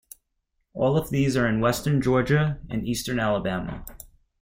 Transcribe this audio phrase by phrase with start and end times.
[0.73, 3.85] All of these are in western Georgia and eastern Alabama.